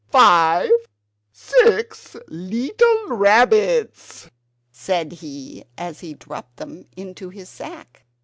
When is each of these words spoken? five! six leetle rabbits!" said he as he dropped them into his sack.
five! 0.09 0.71
six 1.31 2.15
leetle 2.27 3.09
rabbits!" 3.09 4.31
said 4.71 5.11
he 5.11 5.63
as 5.77 5.99
he 5.99 6.15
dropped 6.15 6.57
them 6.57 6.83
into 6.97 7.29
his 7.29 7.47
sack. 7.49 8.03